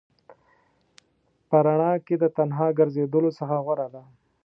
په 1.49 1.57
رڼا 1.65 1.91
کې 2.05 2.15
د 2.19 2.25
تنها 2.35 2.67
ګرځېدلو 2.79 3.29
څخه 3.39 3.55
غوره 3.65 3.87
ده. 3.93 4.03